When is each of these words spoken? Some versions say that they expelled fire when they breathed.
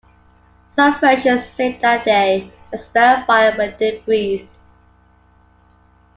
Some 0.71 0.99
versions 0.99 1.45
say 1.45 1.77
that 1.79 2.05
they 2.05 2.51
expelled 2.73 3.27
fire 3.27 3.55
when 3.55 3.75
they 3.77 3.99
breathed. 3.99 4.49